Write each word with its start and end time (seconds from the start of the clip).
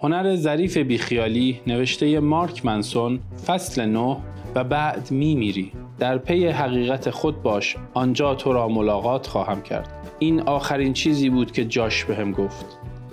هنر 0.00 0.36
ظریف 0.36 0.76
بیخیالی 0.76 1.60
نوشته 1.66 2.20
مارک 2.20 2.66
منسون 2.66 3.20
فصل 3.46 3.86
9 3.86 4.16
و 4.54 4.64
بعد 4.64 5.08
میمیری. 5.10 5.72
در 5.98 6.18
پی 6.18 6.46
حقیقت 6.46 7.10
خود 7.10 7.42
باش 7.42 7.76
آنجا 7.94 8.34
تو 8.34 8.52
را 8.52 8.68
ملاقات 8.68 9.26
خواهم 9.26 9.62
کرد. 9.62 9.88
این 10.18 10.40
آخرین 10.40 10.92
چیزی 10.92 11.30
بود 11.30 11.52
که 11.52 11.64
جاش 11.64 12.04
بهم 12.04 12.32
گفت. 12.32 12.66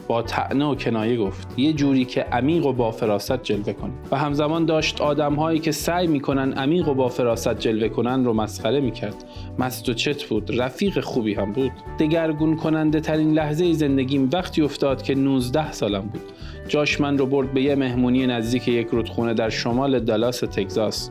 با 0.08 0.22
تعنه 0.22 0.66
و 0.66 0.76
کنایه 0.76 1.18
گفت 1.18 1.60
یه 1.60 1.74
جوری 1.74 2.06
که 2.06 2.22
عمیق 2.22 2.66
و 2.66 2.74
با 2.74 2.92
فراست 2.92 3.44
جلوه 3.44 3.74
کنه 3.74 3.92
و 4.12 4.18
همزمان 4.18 4.66
داشت 4.66 5.02
آدمهایی 5.02 5.60
که 5.60 5.72
سعی 5.72 6.08
می‌کنن 6.08 6.54
عمیق 6.54 6.88
و 6.88 6.94
با 6.94 7.10
فراست 7.10 7.60
جلوه 7.60 7.90
کنن 7.90 8.26
رو 8.26 8.34
مسخره 8.34 8.80
می‌کرد. 8.80 9.16
مست 9.60 9.90
و 9.90 9.94
چت 9.94 10.24
بود 10.24 10.62
رفیق 10.62 11.00
خوبی 11.00 11.34
هم 11.34 11.52
بود. 11.52 11.72
دگرگون 12.00 12.56
کننده 12.56 13.00
ترین 13.00 13.34
لحظه 13.34 13.74
زندگیم 13.74 14.30
وقتی 14.34 14.62
افتاد 14.62 15.02
که 15.02 15.16
19 15.16 15.72
سالم 15.72 16.02
بود. 16.02 16.22
جاش 16.68 17.02
من 17.02 17.18
رو 17.18 17.26
برد 17.26 17.54
به 17.54 17.62
یه 17.62 17.76
مهمونی 17.76 18.28
نزدیک 18.28 18.68
یک 18.68 18.88
رودخونه 18.88 19.34
در 19.34 19.50
شمال 19.50 20.00
دالاس 20.00 20.40
تگزاس. 20.40 21.10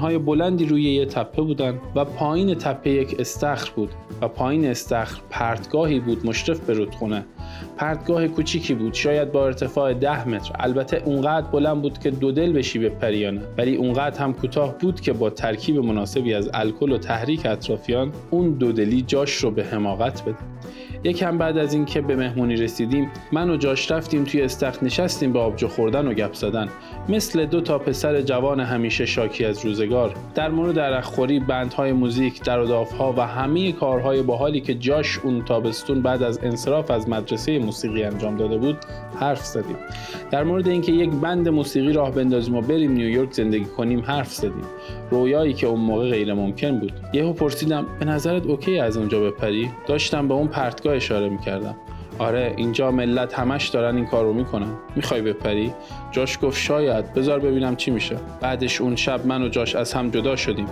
های 0.00 0.18
بلندی 0.18 0.66
روی 0.66 0.82
یه 0.82 1.06
تپه 1.06 1.42
بودن 1.42 1.78
و 1.96 2.04
پایین 2.04 2.54
تپه 2.54 2.90
یک 2.90 3.16
استخر 3.18 3.70
بود 3.76 3.90
و 4.20 4.28
پایین 4.28 4.66
استخر 4.66 5.20
پرتگاهی 5.30 6.00
بود 6.00 6.26
مشرف 6.26 6.60
به 6.60 6.72
رودخونه. 6.72 7.24
پرتگاه 7.76 8.28
کوچیکی 8.28 8.74
بود 8.74 8.94
شاید 8.94 9.32
با 9.32 9.46
ارتفاع 9.46 9.94
ده 9.94 10.28
متر. 10.28 10.52
البته 10.54 11.02
اونقدر 11.04 11.46
بلند 11.46 11.82
بود 11.82 11.98
که 11.98 12.10
دو 12.10 12.32
دل 12.32 12.52
بشی 12.52 12.78
به 12.78 12.88
پریانه. 12.88 13.40
ولی 13.58 13.76
اونقدر 13.76 14.20
هم 14.20 14.32
کوتاه 14.32 14.78
بود 14.78 15.00
که 15.00 15.12
با 15.12 15.30
ترکیب 15.30 15.76
مناسبی 15.76 16.34
از 16.34 16.50
الکل 16.54 16.92
و 16.92 16.98
تحریک 16.98 17.46
اطرافیان 17.46 18.12
اون 18.30 18.50
دودلی 18.50 19.02
جاش 19.02 19.34
رو 19.36 19.50
به 19.50 19.64
حماقت 19.64 20.22
بده. 20.22 20.36
یکم 21.04 21.38
بعد 21.38 21.58
از 21.58 21.74
اینکه 21.74 22.00
به 22.00 22.16
مهمونی 22.16 22.56
رسیدیم 22.56 23.10
من 23.32 23.50
و 23.50 23.56
جاش 23.56 23.90
رفتیم 23.90 24.24
توی 24.24 24.42
استخر 24.42 24.84
نشستیم 24.84 25.32
به 25.32 25.38
آبجو 25.38 25.68
خوردن 25.68 26.06
و 26.06 26.14
گپ 26.14 26.34
زدن. 26.34 26.68
مثل 27.08 27.46
دو 27.46 27.60
تا 27.60 27.78
پسر 27.78 28.22
جوان 28.22 28.60
همیشه 28.60 29.06
شاکی 29.06 29.44
از 29.44 29.64
روزگار. 29.64 30.14
در 30.34 30.48
مورد 30.48 30.74
درخخوری 30.74 31.40
بندهای 31.40 31.92
موزیک 31.92 32.42
در 32.42 32.60
ها 32.98 33.14
و 33.16 33.26
همه 33.26 33.72
کارهای 33.72 34.22
باحالی 34.22 34.60
که 34.60 34.74
جاش 34.74 35.18
اون 35.18 35.44
تابستون 35.44 36.02
بعد 36.02 36.22
از 36.22 36.38
انصراف 36.42 36.90
از 36.90 37.08
مدرسه 37.08 37.58
موسیقی 37.58 38.02
انجام 38.02 38.36
داده 38.36 38.58
بود 38.58 38.76
حرف 39.20 39.44
زدیم. 39.44 39.76
در 40.30 40.44
مورد 40.44 40.68
اینکه 40.68 40.92
یک 40.92 41.10
بند 41.10 41.48
موسیقی 41.48 41.92
راه 41.92 42.10
بندازیم 42.10 42.54
و 42.54 42.60
بریم 42.60 42.92
نیویورک 42.92 43.32
زندگی 43.32 43.64
کنیم 43.64 44.00
حرف 44.00 44.32
زدیم. 44.32 44.64
رویایی 45.10 45.52
که 45.52 45.66
اون 45.66 45.80
موقع 45.80 46.10
غیر 46.10 46.34
ممکن 46.34 46.78
بود. 46.78 46.92
یهو 47.12 47.32
پرسیدم 47.32 47.86
به 47.98 48.04
نظرت 48.04 48.46
اوکی 48.46 48.78
از 48.78 48.96
اونجا 48.96 49.20
بپری؟ 49.20 49.70
داشتم 49.86 50.28
به 50.28 50.34
اون 50.34 50.48
پرتگاه 50.48 50.94
اشاره 50.94 51.28
می‌کردم. 51.28 51.76
آره 52.20 52.54
اینجا 52.56 52.90
ملت 52.90 53.34
همش 53.34 53.68
دارن 53.68 53.96
این 53.96 54.06
کار 54.06 54.24
رو 54.24 54.32
می‌کنن. 54.32 54.72
می‌خوای 54.96 55.22
بپری؟ 55.22 55.72
جاش 56.10 56.38
گفت 56.42 56.58
شاید. 56.58 57.14
بذار 57.14 57.38
ببینم 57.38 57.76
چی 57.76 57.90
میشه. 57.90 58.16
بعدش 58.40 58.80
اون 58.80 58.96
شب 58.96 59.26
من 59.26 59.42
و 59.42 59.48
جاش 59.48 59.74
از 59.74 59.92
هم 59.92 60.10
جدا 60.10 60.36
شدیم. 60.36 60.66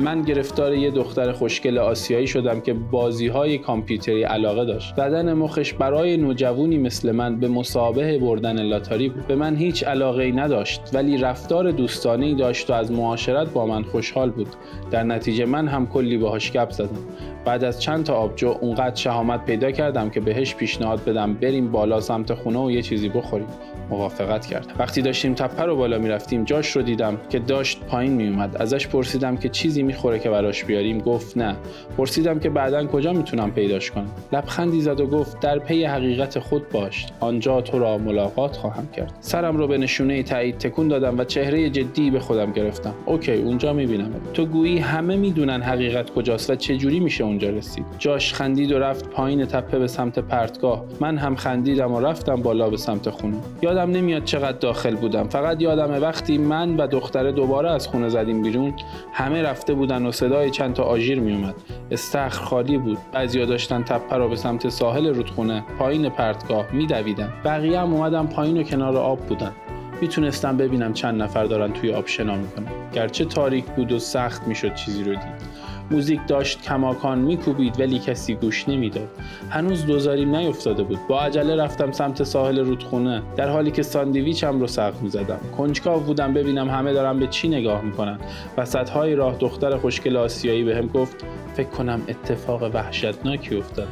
من 0.00 0.22
گرفتار 0.22 0.74
یه 0.74 0.90
دختر 0.90 1.32
خوشگل 1.32 1.78
آسیایی 1.78 2.26
شدم 2.26 2.60
که 2.60 2.74
بازی 2.74 3.26
های 3.26 3.58
کامپیوتری 3.58 4.22
علاقه 4.22 4.64
داشت. 4.64 4.94
بدن 4.94 5.32
مخش 5.32 5.72
برای 5.72 6.16
نوجوونی 6.16 6.78
مثل 6.78 7.12
من 7.12 7.36
به 7.40 7.48
مسابه 7.48 8.18
بردن 8.18 8.62
لاتاری 8.62 9.08
بود. 9.08 9.26
به 9.26 9.34
من 9.34 9.56
هیچ 9.56 9.84
علاقه 9.84 10.22
ای 10.22 10.32
نداشت 10.32 10.80
ولی 10.92 11.18
رفتار 11.18 11.70
دوستانه 11.70 12.34
داشت 12.34 12.70
و 12.70 12.72
از 12.72 12.92
معاشرت 12.92 13.52
با 13.52 13.66
من 13.66 13.82
خوشحال 13.82 14.30
بود. 14.30 14.48
در 14.90 15.02
نتیجه 15.02 15.46
من 15.46 15.68
هم 15.68 15.86
کلی 15.86 16.18
باهاش 16.18 16.52
گپ 16.52 16.70
زدم. 16.70 16.98
بعد 17.44 17.64
از 17.64 17.82
چند 17.82 18.04
تا 18.04 18.14
آبجو 18.14 18.48
اونقدر 18.60 18.94
شهامت 18.94 19.44
پیدا 19.44 19.70
کردم 19.70 20.10
که 20.10 20.20
بهش 20.20 20.54
پیشنهاد 20.54 21.04
بدم 21.04 21.34
بریم 21.34 21.72
بالا 21.72 22.00
سمت 22.00 22.34
خونه 22.34 22.58
و 22.58 22.70
یه 22.70 22.82
چیزی 22.82 23.08
بخوریم. 23.08 23.46
موافقت 23.90 24.46
کرد 24.46 24.72
وقتی 24.78 25.02
داشتیم 25.02 25.34
تپه 25.34 25.62
رو 25.62 25.76
بالا 25.76 25.98
می‌رفتیم 25.98 26.44
جاش 26.44 26.70
رو 26.70 26.82
دیدم 26.82 27.20
که 27.30 27.38
داشت 27.38 27.80
پایین 27.80 28.12
میومد 28.12 28.56
ازش 28.56 28.88
پرسیدم 28.88 29.36
که 29.36 29.48
چیزی 29.48 29.82
می‌خوره 29.82 30.18
که 30.18 30.30
براش 30.30 30.64
بیاریم 30.64 30.98
گفت 30.98 31.36
نه. 31.36 31.56
پرسیدم 31.98 32.38
که 32.38 32.50
بعدا 32.50 32.86
کجا 32.86 33.12
می‌تونم 33.12 33.50
پیداش 33.50 33.90
کنم. 33.90 34.10
لبخندی 34.32 34.80
زد 34.80 35.00
و 35.00 35.06
گفت 35.06 35.40
در 35.40 35.58
پی 35.58 35.84
حقیقت 35.84 36.38
خود 36.38 36.68
باش. 36.68 37.06
آنجا 37.20 37.60
تو 37.60 37.78
را 37.78 37.98
ملاقات 37.98 38.56
خواهم 38.56 38.88
کرد. 38.96 39.12
سرم 39.20 39.56
رو 39.56 39.66
به 39.66 39.78
نشونه 39.78 40.22
تایید 40.22 40.58
تکون 40.58 40.88
دادم 40.88 41.18
و 41.18 41.24
چهره 41.24 41.70
جدی 41.70 42.10
به 42.10 42.20
خودم 42.20 42.52
گرفتم. 42.52 42.94
OK 43.06 43.32
اونجا 43.32 43.72
می‌بینم. 43.72 44.10
تو 44.34 44.46
گویی 44.46 44.78
همه 44.78 45.16
می‌دونن 45.16 45.62
حقیقت 45.62 46.10
کجاست 46.10 46.50
و 46.50 46.54
چه 46.54 46.76
جوری 46.76 47.00
میشه 47.00 47.24
اونجا 47.34 47.50
رسید. 47.50 47.84
جاش 47.98 48.34
خندید 48.34 48.72
و 48.72 48.78
رفت 48.78 49.10
پایین 49.10 49.44
تپه 49.44 49.78
به 49.78 49.86
سمت 49.86 50.18
پرتگاه. 50.18 50.84
من 51.00 51.18
هم 51.18 51.36
خندیدم 51.36 51.92
و 51.92 52.00
رفتم 52.00 52.36
بالا 52.36 52.70
به 52.70 52.76
سمت 52.76 53.10
خونه. 53.10 53.36
یادم 53.62 53.90
نمیاد 53.90 54.24
چقدر 54.24 54.58
داخل 54.58 54.94
بودم. 54.94 55.28
فقط 55.28 55.62
یادمه 55.62 55.98
وقتی 55.98 56.38
من 56.38 56.76
و 56.76 56.86
دختره 56.86 57.32
دوباره 57.32 57.70
از 57.70 57.86
خونه 57.86 58.08
زدیم 58.08 58.42
بیرون 58.42 58.74
همه 59.12 59.42
رفته 59.42 59.74
بودن 59.74 60.06
و 60.06 60.12
صدای 60.12 60.50
چند 60.50 60.74
تا 60.74 60.82
آژیر 60.82 61.20
میومد 61.20 61.54
استخر 61.90 62.40
خالی 62.40 62.78
بود. 62.78 62.98
بعضیا 63.12 63.44
داشتن 63.44 63.82
تپه 63.82 64.16
رو 64.16 64.28
به 64.28 64.36
سمت 64.36 64.68
ساحل 64.68 65.14
رودخونه 65.14 65.64
پایین 65.78 66.08
پرتگاه 66.08 66.66
میدویدن. 66.72 67.32
بقیه 67.44 67.80
هم 67.80 67.94
اومدن 67.94 68.26
پایین 68.26 68.58
و 68.58 68.62
کنار 68.62 68.96
آب 68.96 69.18
بودن. 69.18 69.52
می‌تونستم 70.00 70.56
ببینم 70.56 70.92
چند 70.92 71.22
نفر 71.22 71.44
دارن 71.44 71.72
توی 71.72 71.92
آب 71.92 72.06
شنا 72.06 72.36
می‌کنن. 72.36 72.66
گرچه 72.94 73.24
تاریک 73.24 73.64
بود 73.64 73.92
و 73.92 73.98
سخت 73.98 74.48
می‌شد 74.48 74.74
چیزی 74.74 75.04
رو 75.04 75.10
دید. 75.10 75.53
موزیک 75.90 76.20
داشت 76.26 76.62
کماکان 76.62 77.18
میکوبید 77.18 77.80
ولی 77.80 77.98
کسی 77.98 78.34
گوش 78.34 78.68
نمی‌داد. 78.68 79.08
هنوز 79.50 79.86
دوزاریم 79.86 80.36
نیفتاده 80.36 80.82
بود. 80.82 80.98
با 81.08 81.20
عجله 81.20 81.56
رفتم 81.56 81.92
سمت 81.92 82.22
ساحل 82.22 82.58
رودخونه. 82.58 83.22
در 83.36 83.48
حالی 83.48 83.70
که 83.70 83.82
ساندویچم 83.82 84.60
رو 84.60 84.66
سقف 84.66 85.02
می‌زدم. 85.02 85.40
کنجکاو 85.56 86.00
بودم 86.00 86.34
ببینم 86.34 86.70
همه 86.70 86.92
دارن 86.92 87.18
به 87.18 87.26
چی 87.26 87.48
نگاه 87.48 87.82
می‌کنن. 87.82 88.18
وسطهای 88.56 89.14
راه 89.14 89.36
دختر 89.38 89.76
خوشگل 89.76 90.16
آسیایی 90.16 90.64
بهم 90.64 90.86
به 90.86 90.98
گفت 90.98 91.24
فکر 91.54 91.68
کنم 91.68 92.02
اتفاق 92.08 92.62
وحشتناکی 92.74 93.56
افتاده. 93.56 93.88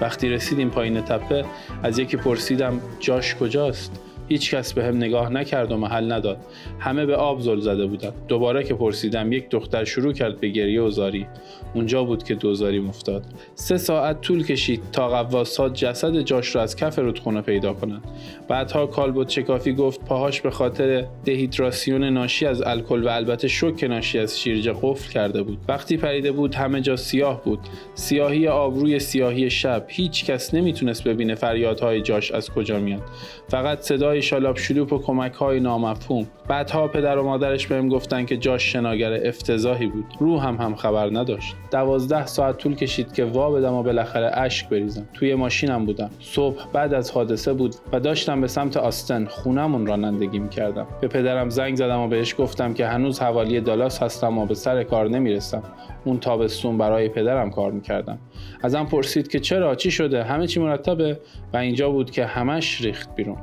وقتی 0.00 0.28
رسیدیم 0.28 0.70
پایین 0.70 1.00
تپه 1.00 1.44
از 1.82 1.98
یکی 1.98 2.16
پرسیدم 2.16 2.80
جاش 3.00 3.34
کجاست؟ 3.34 4.03
هیچ 4.28 4.54
کس 4.54 4.72
به 4.72 4.84
هم 4.84 4.96
نگاه 4.96 5.32
نکرد 5.32 5.72
و 5.72 5.76
محل 5.76 6.12
نداد. 6.12 6.38
همه 6.78 7.06
به 7.06 7.16
آب 7.16 7.40
زل 7.40 7.60
زده 7.60 7.86
بودند. 7.86 8.12
دوباره 8.28 8.64
که 8.64 8.74
پرسیدم 8.74 9.32
یک 9.32 9.50
دختر 9.50 9.84
شروع 9.84 10.12
کرد 10.12 10.40
به 10.40 10.48
گریه 10.48 10.80
و 10.80 10.90
زاری. 10.90 11.26
اونجا 11.74 12.04
بود 12.04 12.22
که 12.22 12.34
دوزاری 12.34 12.78
افتاد. 12.78 13.24
سه 13.54 13.76
ساعت 13.76 14.20
طول 14.20 14.44
کشید 14.44 14.82
تا 14.92 15.08
قواسات 15.08 15.74
جسد 15.74 16.20
جاش 16.20 16.54
را 16.54 16.62
از 16.62 16.76
کف 16.76 16.98
رودخونه 16.98 17.40
پیدا 17.40 17.72
کنند. 17.72 18.04
بعدها 18.48 18.86
کالبوت 18.86 19.28
چکافی 19.28 19.72
گفت 19.72 20.04
پاهاش 20.04 20.40
به 20.40 20.50
خاطر 20.50 21.04
دهیدراسیون 21.24 22.04
ناشی 22.04 22.46
از 22.46 22.62
الکل 22.62 23.04
و 23.04 23.08
البته 23.08 23.48
شوک 23.48 23.84
ناشی 23.84 24.18
از 24.18 24.40
شیرجه 24.40 24.74
قفل 24.82 25.12
کرده 25.12 25.42
بود. 25.42 25.58
وقتی 25.68 25.96
پریده 25.96 26.32
بود 26.32 26.54
همه 26.54 26.80
جا 26.80 26.96
سیاه 26.96 27.44
بود. 27.44 27.58
سیاهی 27.94 28.48
آبروی 28.48 28.98
سیاهی 28.98 29.50
شب. 29.50 29.84
هیچ 29.88 30.24
کس 30.24 30.54
نمی‌تونست 30.54 31.04
ببینه 31.04 31.34
فریادهای 31.34 32.00
جاش 32.00 32.30
از 32.30 32.50
کجا 32.50 32.78
میاد. 32.78 33.02
فقط 33.48 33.80
صدای 33.80 34.13
شالاب 34.20 34.56
شلوپ 34.56 34.92
و 34.92 34.98
کمک 34.98 35.32
های 35.32 35.60
نامفهوم. 35.60 36.26
بعدها 36.48 36.88
پدر 36.88 37.18
و 37.18 37.24
مادرش 37.24 37.66
بهم 37.66 37.88
گفتن 37.88 38.24
که 38.24 38.36
جاش 38.36 38.72
شناگر 38.72 39.26
افتضاحی 39.28 39.86
بود. 39.86 40.04
روح 40.20 40.46
هم 40.46 40.56
هم 40.56 40.74
خبر 40.74 41.10
نداشت. 41.12 41.54
دوازده 41.70 42.26
ساعت 42.26 42.58
طول 42.58 42.74
کشید 42.74 43.12
که 43.12 43.24
وا 43.24 43.50
بدم 43.50 43.72
و 43.72 43.82
بالاخره 43.82 44.30
اشک 44.34 44.68
بریزم. 44.68 45.08
توی 45.14 45.34
ماشینم 45.34 45.86
بودم. 45.86 46.10
صبح 46.20 46.66
بعد 46.72 46.94
از 46.94 47.10
حادثه 47.10 47.52
بود 47.52 47.74
و 47.92 48.00
داشتم 48.00 48.40
به 48.40 48.46
سمت 48.46 48.76
آستن 48.76 49.24
خونمون 49.24 49.86
رانندگی 49.86 50.38
می‌کردم. 50.38 50.86
به 51.00 51.08
پدرم 51.08 51.50
زنگ 51.50 51.76
زدم 51.76 52.00
و 52.00 52.08
بهش 52.08 52.34
گفتم 52.38 52.74
که 52.74 52.86
هنوز 52.86 53.20
حوالی 53.20 53.60
دالاس 53.60 54.02
هستم 54.02 54.38
و 54.38 54.46
به 54.46 54.54
سر 54.54 54.82
کار 54.82 55.08
نمی‌رسم. 55.08 55.62
اون 56.04 56.18
تابستون 56.18 56.78
برای 56.78 57.08
پدرم 57.08 57.50
کار 57.50 57.72
می‌کردم. 57.72 58.18
ازم 58.62 58.84
پرسید 58.84 59.28
که 59.28 59.40
چرا؟ 59.40 59.74
چی 59.74 59.90
شده؟ 59.90 60.24
همه 60.24 60.46
چی 60.46 60.60
مرتبه؟ 60.60 61.20
و 61.52 61.56
اینجا 61.56 61.90
بود 61.90 62.10
که 62.10 62.26
همش 62.26 62.80
ریخت 62.80 63.14
بیرون. 63.16 63.36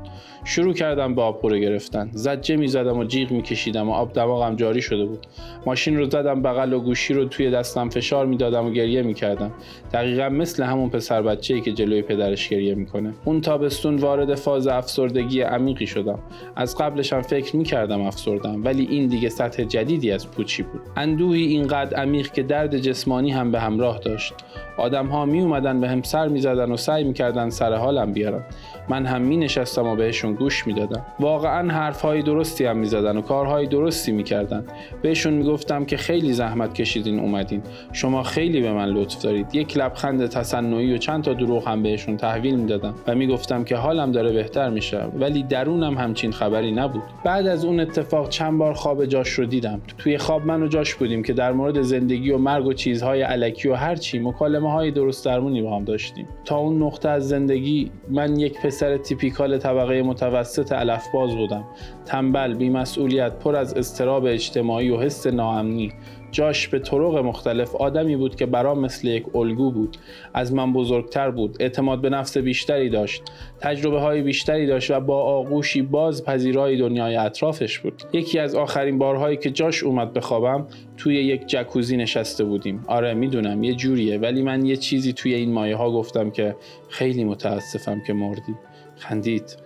شروع 0.43 0.73
کردم 0.73 1.15
به 1.15 1.21
آب 1.21 1.53
گرفتن. 1.53 2.09
زجه 2.13 2.55
می‌زدم 2.55 2.97
و 2.97 3.03
جیغ 3.03 3.31
میکشیدم 3.31 3.89
و 3.89 3.91
آب 3.91 4.13
دماغم 4.13 4.55
جاری 4.55 4.81
شده 4.81 5.05
بود. 5.05 5.27
ماشین 5.65 5.97
رو 5.97 6.09
زدم 6.09 6.41
بغل 6.41 6.73
و 6.73 6.79
گوشی 6.79 7.13
رو 7.13 7.25
توی 7.25 7.51
دستم 7.51 7.89
فشار 7.89 8.25
می‌دادم 8.25 8.65
و 8.65 8.71
گریه 8.71 9.01
می‌کردم. 9.01 9.51
دقیقا 9.93 10.29
مثل 10.29 10.63
همون 10.63 10.89
پسر 10.89 11.21
بچه 11.21 11.53
ای 11.53 11.61
که 11.61 11.71
جلوی 11.71 12.01
پدرش 12.01 12.49
گریه 12.49 12.75
می‌کنه. 12.75 13.13
اون 13.25 13.41
تابستون 13.41 13.95
وارد 13.95 14.35
فاز 14.35 14.67
افسردگی 14.67 15.41
عمیقی 15.41 15.87
شدم. 15.87 16.19
از 16.55 16.77
قبلشم 16.77 17.21
فکر 17.21 17.55
می‌کردم 17.55 18.01
افسردم 18.01 18.65
ولی 18.65 18.87
این 18.91 19.07
دیگه 19.07 19.29
سطح 19.29 19.63
جدیدی 19.63 20.11
از 20.11 20.31
پوچی 20.31 20.63
بود. 20.63 20.81
اندوهی 20.97 21.43
اینقدر 21.43 21.97
عمیق 21.97 22.31
که 22.31 22.43
درد 22.43 22.77
جسمانی 22.77 23.31
هم 23.31 23.51
به 23.51 23.59
همراه 23.59 23.99
داشت. 23.99 24.33
آدم 24.77 25.07
ها 25.07 25.25
می 25.25 25.41
اومدن 25.41 25.81
به 25.81 25.89
هم 25.89 26.01
سر 26.01 26.27
می 26.27 26.41
زدن 26.41 26.71
و 26.71 26.77
سعی 26.77 27.03
می 27.03 27.13
کردن 27.13 27.49
سر 27.49 27.73
حالم 27.73 28.13
بیارن. 28.13 28.43
من 28.89 29.05
هم 29.05 29.21
می 29.21 29.37
نشستم 29.37 29.87
و 29.87 29.95
بهشون 29.95 30.30
گوش 30.35 30.51
گوش 30.51 30.67
می‌دادم. 30.67 31.05
واقعا 31.19 31.73
حرفهای 31.73 32.21
درستی 32.21 32.65
هم 32.65 32.77
می‌زدن 32.77 33.17
و 33.17 33.21
کارهای 33.21 33.67
درستی 33.67 34.11
می‌کردن. 34.11 34.65
بهشون 35.01 35.33
می‌گفتم 35.33 35.85
که 35.85 35.97
خیلی 35.97 36.33
زحمت 36.33 36.73
کشیدین 36.73 37.19
اومدین. 37.19 37.61
شما 37.93 38.23
خیلی 38.23 38.61
به 38.61 38.73
من 38.73 38.89
لطف 38.89 39.21
دارید. 39.21 39.55
یک 39.55 39.77
لبخند 39.77 40.27
تصنعی 40.27 40.93
و 40.93 40.97
چند 40.97 41.23
تا 41.23 41.33
دروغ 41.33 41.67
هم 41.67 41.83
بهشون 41.83 42.17
تحویل 42.17 42.55
می‌دادم 42.55 42.95
و 43.07 43.15
می‌گفتم 43.15 43.63
که 43.63 43.75
حالم 43.75 44.11
داره 44.11 44.31
بهتر 44.33 44.69
میشه. 44.69 45.03
ولی 45.19 45.43
درونم 45.43 45.97
همچین 45.97 46.31
خبری 46.31 46.71
نبود. 46.71 47.03
بعد 47.25 47.47
از 47.47 47.65
اون 47.65 47.79
اتفاق 47.79 48.29
چند 48.29 48.57
بار 48.57 48.73
خواب 48.73 49.05
جاش 49.05 49.29
رو 49.29 49.45
دیدم. 49.45 49.81
توی 49.97 50.17
خواب 50.17 50.45
من 50.45 50.63
و 50.63 50.67
جاش 50.67 50.95
بودیم 50.95 51.23
که 51.23 51.33
در 51.33 51.51
مورد 51.51 51.81
زندگی 51.81 52.31
و 52.31 52.37
مرگ 52.37 52.65
و 52.65 52.73
چیزهای 52.73 53.21
علکی 53.21 53.69
و 53.69 53.73
هر 53.73 53.95
چی 53.95 54.19
مکالمه 54.19 54.71
های 54.71 54.91
درست 54.91 55.25
درمونی 55.25 55.61
با 55.61 55.75
هم 55.75 55.83
داشتیم. 55.83 56.27
تا 56.45 56.57
اون 56.57 56.83
نقطه 56.83 57.09
از 57.09 57.29
زندگی 57.29 57.91
من 58.09 58.39
یک 58.39 58.61
پسر 58.61 58.97
تیپیکال 58.97 59.57
طبقه 59.57 60.01
متوسط 60.23 60.73
باز 61.13 61.35
بودم. 61.35 61.63
تنبل 62.05 62.53
بیمسئولیت 62.53 63.39
پر 63.39 63.55
از 63.55 63.73
استراب 63.73 64.25
اجتماعی 64.25 64.89
و 64.89 64.97
حس 64.97 65.27
ناامنی. 65.27 65.93
جاش 66.31 66.67
به 66.67 66.79
طرق 66.79 67.17
مختلف 67.17 67.75
آدمی 67.75 68.15
بود 68.15 68.35
که 68.35 68.45
برام 68.45 68.79
مثل 68.79 69.07
یک 69.07 69.35
الگو 69.35 69.71
بود. 69.71 69.97
از 70.33 70.53
من 70.53 70.73
بزرگتر 70.73 71.31
بود. 71.31 71.57
اعتماد 71.59 72.01
به 72.01 72.09
نفس 72.09 72.37
بیشتری 72.37 72.89
داشت. 72.89 73.23
تجربه 73.59 73.99
های 73.99 74.21
بیشتری 74.21 74.67
داشت 74.67 74.91
و 74.91 74.99
با 74.99 75.23
آغوشی 75.23 75.81
باز 75.81 76.25
پذیرای 76.25 76.77
دنیای 76.77 77.15
اطرافش 77.15 77.79
بود. 77.79 78.03
یکی 78.13 78.39
از 78.39 78.55
آخرین 78.55 78.97
بارهایی 78.97 79.37
که 79.37 79.49
جاش 79.49 79.83
اومد 79.83 80.13
بخوابم 80.13 80.67
توی 80.97 81.15
یک 81.15 81.47
جکوزی 81.47 81.97
نشسته 81.97 82.43
بودیم. 82.43 82.85
آره 82.87 83.13
می‌دونم 83.13 83.63
یه 83.63 83.73
جوریه 83.73 84.17
ولی 84.17 84.41
من 84.41 84.65
یه 84.65 84.75
چیزی 84.75 85.13
توی 85.13 85.33
این 85.33 85.53
مایه 85.53 85.75
ها 85.75 85.91
گفتم 85.91 86.29
که 86.29 86.55
خیلی 86.89 87.23
متاسفم 87.23 88.01
که 88.07 88.13
مردی. 88.13 88.55
خندید. 88.95 89.57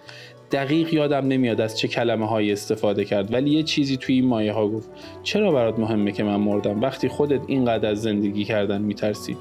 دقیق 0.55 0.93
یادم 0.93 1.27
نمیاد 1.27 1.61
از 1.61 1.77
چه 1.77 1.87
کلمه 1.87 2.27
هایی 2.27 2.51
استفاده 2.51 3.05
کرد 3.05 3.33
ولی 3.33 3.49
یه 3.51 3.63
چیزی 3.63 3.97
توی 3.97 4.15
این 4.15 4.25
مایه 4.25 4.53
ها 4.53 4.67
گفت. 4.67 4.89
چرا 5.23 5.51
برات 5.51 5.79
مهمه 5.79 6.11
که 6.11 6.23
من 6.23 6.35
مردم؟ 6.35 6.81
وقتی 6.81 7.07
خودت 7.07 7.41
اینقدر 7.47 7.89
از 7.89 8.01
زندگی 8.01 8.43
کردن 8.43 8.81
میترسی. 8.81 9.37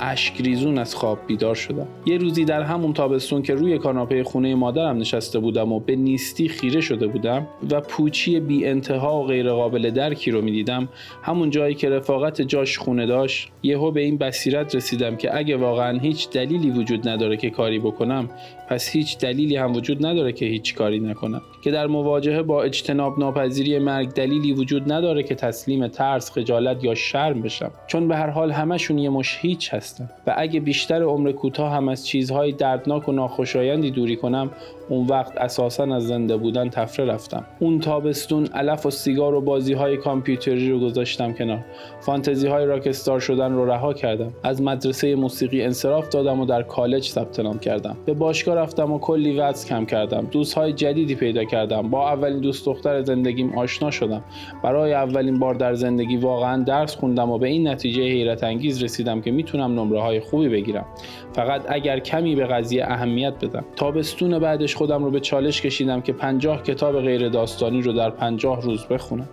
اشک 0.00 0.40
ریزون 0.40 0.78
از 0.78 0.94
خواب 0.94 1.18
بیدار 1.26 1.54
شدم. 1.54 1.86
یه 2.06 2.18
روزی 2.18 2.44
در 2.44 2.62
همون 2.62 2.92
تابستون 2.92 3.42
که 3.42 3.54
روی 3.54 3.78
کاناپه 3.78 4.24
خونه 4.24 4.54
مادرم 4.54 4.96
نشسته 4.96 5.38
بودم 5.38 5.72
و 5.72 5.80
به 5.80 5.96
نیستی 5.96 6.48
خیره 6.48 6.80
شده 6.80 7.06
بودم 7.06 7.46
و 7.70 7.80
پوچی 7.80 8.40
بی 8.40 8.66
انتها 8.66 9.20
و 9.20 9.26
غیر 9.26 9.50
قابل 9.50 9.90
درکی 9.90 10.30
رو 10.30 10.42
می‌دیدم 10.42 10.88
همون 11.22 11.50
جایی 11.50 11.74
که 11.74 11.90
رفاقت 11.90 12.42
جاش 12.42 12.78
خونه 12.78 13.06
داشت 13.06 13.48
یهو 13.62 13.90
به 13.90 14.00
این 14.00 14.18
بصیرت 14.18 14.74
رسیدم 14.74 15.16
که 15.16 15.36
اگه 15.36 15.56
واقعا 15.56 15.98
هیچ 15.98 16.30
دلیلی 16.30 16.70
وجود 16.70 17.08
نداره 17.08 17.36
که 17.36 17.50
کاری 17.50 17.78
بکنم 17.78 18.30
پس 18.68 18.88
هیچ 18.88 19.18
دلیلی 19.18 19.56
هم 19.56 19.72
وجود 19.72 20.06
نداره 20.06 20.32
که 20.32 20.46
هیچ 20.46 20.74
کاری 20.74 21.00
نکنم 21.00 21.42
که 21.64 21.70
در 21.70 21.86
مواجهه 21.86 22.42
با 22.42 22.62
اجتناب 22.62 23.18
ناپذیری 23.18 23.78
مرگ 23.78 24.08
دلیلی 24.08 24.52
وجود 24.52 24.92
نداره 24.92 25.22
که 25.22 25.34
تسلیم 25.34 25.88
ترس 25.88 26.30
خجالت 26.30 26.84
یا 26.84 26.94
شرم 26.94 27.42
بشم. 27.42 27.70
چون 27.86 28.08
به 28.08 28.16
هر 28.16 28.30
حال 28.30 28.52
همشون 28.52 28.98
یه 28.98 29.10
مش 29.10 29.38
هیچ 29.40 29.74
هستن. 29.74 30.10
و 30.26 30.34
اگه 30.36 30.60
بیشتر 30.60 31.02
عمر 31.02 31.32
کوتاه 31.32 31.72
هم 31.72 31.88
از 31.88 32.06
چیزهای 32.06 32.52
دردناک 32.52 33.08
و 33.08 33.12
ناخوشایندی 33.12 33.90
دوری 33.90 34.16
کنم 34.16 34.50
اون 34.88 35.06
وقت 35.06 35.36
اساسا 35.36 35.94
از 35.94 36.06
زنده 36.06 36.36
بودن 36.36 36.68
تفره 36.68 37.06
رفتم. 37.06 37.44
اون 37.58 37.80
تابستون 37.80 38.46
علف 38.46 38.86
و 38.86 38.90
سیگار 38.90 39.34
و 39.34 39.40
بازی 39.40 39.72
های 39.72 39.96
کامپیوتری 39.96 40.70
رو 40.70 40.80
گذاشتم 40.80 41.32
کنار. 41.32 41.64
فانتزی 42.00 42.46
های 42.46 42.66
راکستار 42.66 43.20
شدن 43.20 43.52
رو 43.52 43.70
رها 43.70 43.92
کردم. 43.92 44.32
از 44.42 44.62
مدرسه 44.62 45.14
موسیقی 45.14 45.62
انصراف 45.62 46.08
دادم 46.08 46.40
و 46.40 46.46
در 46.46 46.62
کالج 46.62 47.08
ثبت 47.08 47.40
نام 47.40 47.58
کردم. 47.58 47.96
به 48.06 48.14
باشگاه 48.14 48.54
رفتم 48.64 48.92
و 48.92 48.98
کلی 48.98 49.36
وزن 49.38 49.68
کم 49.68 49.84
کردم. 49.86 50.26
دوست 50.30 50.54
های 50.54 50.72
جدیدی 50.72 51.14
پیدا 51.14 51.44
کردم. 51.44 51.90
با 51.90 52.10
اولین 52.10 52.40
دوست 52.40 52.66
دختر 52.66 53.02
زندگیم 53.02 53.58
آشنا 53.58 53.90
شدم. 53.90 54.24
برای 54.62 54.92
اولین 54.92 55.38
بار 55.38 55.54
در 55.54 55.74
زندگی 55.74 56.16
واقعا 56.16 56.62
درس 56.62 56.96
خوندم 56.96 57.30
و 57.30 57.38
به 57.38 57.48
این 57.48 57.68
نتیجه 57.68 58.02
حیرت 58.02 58.44
انگیز 58.44 58.82
رسیدم 58.82 59.20
که 59.20 59.30
می‌تونم 59.30 59.80
نمره 59.80 60.00
های 60.00 60.20
خوبی 60.20 60.48
بگیرم. 60.48 60.84
فقط 61.32 61.62
اگر 61.68 61.98
کمی 61.98 62.34
به 62.34 62.46
قضیه 62.46 62.84
اهمیت 62.84 63.44
بدم. 63.44 63.64
تابستون 63.76 64.38
بعدش 64.38 64.74
خودم 64.74 65.04
رو 65.04 65.10
به 65.10 65.20
چالش 65.20 65.62
کشیدم 65.62 66.00
که 66.00 66.12
پنجاه 66.12 66.62
کتاب 66.62 67.00
غیر 67.00 67.28
داستانی 67.28 67.82
رو 67.82 67.92
در 67.92 68.10
پنجاه 68.10 68.62
روز 68.62 68.86
بخونم. 68.86 69.28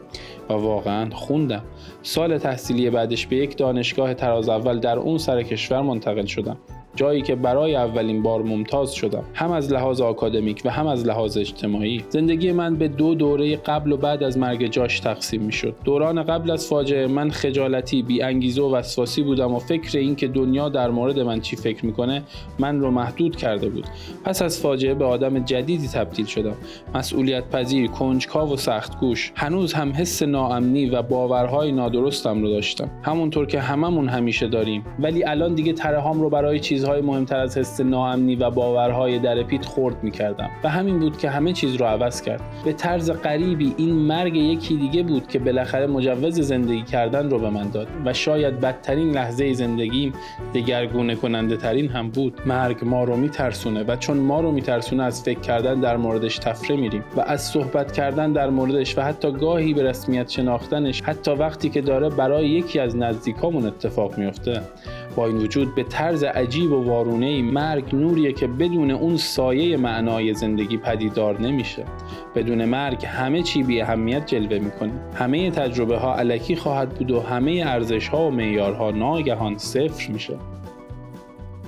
و 0.49 0.53
واقعا 0.53 1.09
خوندم. 1.09 1.63
سال 2.01 2.37
تحصیلی 2.37 2.89
بعدش 2.89 3.27
به 3.27 3.35
یک 3.35 3.57
دانشگاه 3.57 4.13
تراز 4.13 4.49
اول 4.49 4.79
در 4.79 4.99
اون 4.99 5.17
سر 5.17 5.43
کشور 5.43 5.81
منتقل 5.81 6.25
شدم. 6.25 6.57
جایی 6.95 7.21
که 7.21 7.35
برای 7.35 7.75
اولین 7.75 8.23
بار 8.23 8.41
ممتاز 8.41 8.93
شدم. 8.93 9.23
هم 9.33 9.51
از 9.51 9.73
لحاظ 9.73 10.01
آکادمیک 10.01 10.61
و 10.65 10.69
هم 10.69 10.87
از 10.87 11.07
لحاظ 11.07 11.37
اجتماعی. 11.37 12.03
زندگی 12.09 12.51
من 12.51 12.75
به 12.75 12.87
دو 12.87 13.15
دوره 13.15 13.55
قبل 13.55 13.91
و 13.91 13.97
بعد 13.97 14.23
از 14.23 14.37
مرگ 14.37 14.67
جاش 14.67 14.99
تقسیم 14.99 15.41
می 15.41 15.51
شد 15.51 15.75
دوران 15.83 16.23
قبل 16.23 16.51
از 16.51 16.67
فاجعه 16.67 17.07
من 17.07 17.31
خجالتی 17.31 18.01
بی 18.01 18.21
انگیزه 18.21 18.61
و 18.61 18.75
وسواسی 18.75 19.23
بودم 19.23 19.53
و 19.53 19.59
فکر 19.59 19.97
اینکه 19.97 20.27
دنیا 20.27 20.69
در 20.69 20.89
مورد 20.89 21.19
من 21.19 21.41
چی 21.41 21.55
فکر 21.55 21.85
می‌کنه 21.85 22.23
من 22.59 22.79
رو 22.79 22.91
محدود 22.91 23.35
کرده 23.35 23.69
بود. 23.69 23.87
پس 24.23 24.41
از 24.41 24.59
فاجعه 24.59 24.93
به 24.93 25.05
آدم 25.05 25.39
جدیدی 25.39 25.87
تبدیل 25.87 26.25
شدم. 26.25 26.55
مسئولیت 26.95 27.49
پذیر 27.49 27.87
کنجکاو 27.87 28.53
و 28.53 28.57
سختگوش 28.57 29.31
هنوز 29.35 29.73
هم 29.73 29.91
حس 29.91 30.23
ناامنی 30.23 30.89
و 30.89 31.01
باورهای 31.01 31.71
نادرستم 31.71 32.41
رو 32.41 32.49
داشتم. 32.49 32.89
همونطور 33.03 33.45
که 33.45 33.59
هممون 33.59 34.09
همیشه 34.09 34.47
داریم. 34.47 34.85
ولی 34.99 35.23
الان 35.23 35.53
دیگه 35.53 35.73
ترهام 35.73 36.21
رو 36.21 36.29
برای 36.29 36.59
چیز 36.59 36.80
چیزهای 36.81 37.01
مهمتر 37.01 37.39
از 37.39 37.57
حس 37.57 37.81
ناامنی 37.81 38.35
و 38.35 38.49
باورهای 38.49 39.19
در 39.19 39.43
پیت 39.43 39.65
خورد 39.65 40.03
می‌کردم 40.03 40.49
و 40.63 40.69
همین 40.69 40.99
بود 40.99 41.17
که 41.17 41.29
همه 41.29 41.53
چیز 41.53 41.75
رو 41.75 41.85
عوض 41.85 42.21
کرد. 42.21 42.41
به 42.65 42.73
طرز 42.73 43.11
غریبی 43.11 43.73
این 43.77 43.93
مرگ 43.95 44.35
یکی 44.35 44.77
دیگه 44.77 45.03
بود 45.03 45.27
که 45.27 45.39
بالاخره 45.39 45.87
مجوز 45.87 46.39
زندگی 46.39 46.83
کردن 46.83 47.29
رو 47.29 47.39
به 47.39 47.49
من 47.49 47.69
داد 47.69 47.87
و 48.05 48.13
شاید 48.13 48.59
بدترین 48.59 49.11
لحظه 49.11 49.53
زندگیم 49.53 50.13
دگرگونه 50.53 51.15
کننده 51.15 51.57
ترین 51.57 51.89
هم 51.89 52.09
بود. 52.09 52.41
مرگ 52.45 52.85
ما 52.85 53.03
رو 53.03 53.15
میترسونه 53.15 53.83
و 53.83 53.95
چون 53.95 54.17
ما 54.17 54.41
رو 54.41 54.51
میترسونه 54.51 55.03
از 55.03 55.23
فکر 55.23 55.39
کردن 55.39 55.79
در 55.79 55.97
موردش 55.97 56.37
تفره 56.37 56.75
میریم 56.75 57.03
و 57.15 57.19
از 57.19 57.41
صحبت 57.41 57.91
کردن 57.91 58.31
در 58.31 58.49
موردش 58.49 58.97
و 58.97 59.01
حتی 59.01 59.31
گاهی 59.31 59.73
به 59.73 59.83
رسمیت 59.83 60.29
شناختنش 60.29 61.01
حتی 61.01 61.31
وقتی 61.31 61.69
که 61.69 61.81
داره 61.81 62.09
برای 62.09 62.49
یکی 62.49 62.79
از 62.79 62.95
نزدیکامون 62.95 63.65
اتفاق 63.65 64.17
میفته 64.17 64.61
با 65.15 65.27
این 65.27 65.37
وجود 65.37 65.75
به 65.75 65.83
طرز 65.83 66.23
عجیب 66.23 66.71
و 66.71 66.83
وارونه 66.83 67.25
ای 67.25 67.41
مرگ 67.41 67.95
نوریه 67.95 68.33
که 68.33 68.47
بدون 68.47 68.91
اون 68.91 69.17
سایه 69.17 69.77
معنای 69.77 70.33
زندگی 70.33 70.77
پدیدار 70.77 71.41
نمیشه. 71.41 71.85
بدون 72.35 72.65
مرگ 72.65 73.05
همه 73.05 73.41
چی 73.41 73.63
بی 73.63 73.81
اهمیت 73.81 74.25
جلوه 74.25 74.59
می‌کنه. 74.59 74.91
همه 75.15 75.51
تجربه 75.51 75.97
ها 75.97 76.15
علکی 76.15 76.55
خواهد 76.55 76.89
بود 76.89 77.11
و 77.11 77.19
همه 77.19 77.63
ارزش 77.65 78.07
ها 78.07 78.27
و 78.27 78.31
معیارها 78.31 78.91
ناگهان 78.91 79.57
صفر 79.57 80.11
میشه. 80.11 80.37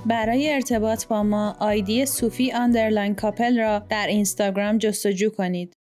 برای 0.06 0.52
ارتباط 0.52 1.06
با 1.06 1.22
ما 1.22 1.56
آیدی 1.60 2.06
صوفی 2.06 2.52
underline 2.52 3.14
couple 3.14 3.58
را 3.58 3.78
در 3.78 4.06
اینستاگرام 4.06 4.78
جستجو 4.78 5.30
کنید. 5.30 5.74